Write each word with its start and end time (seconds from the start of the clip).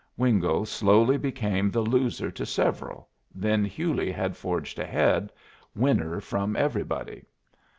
Wingo 0.17 0.63
slowly 0.63 1.15
became 1.15 1.69
the 1.69 1.81
loser 1.81 2.31
to 2.31 2.43
several, 2.43 3.07
then 3.35 3.63
Hewley 3.63 4.11
had 4.11 4.35
forged 4.35 4.79
ahead, 4.79 5.31
winner 5.75 6.19
from 6.19 6.55
everybody. 6.55 7.23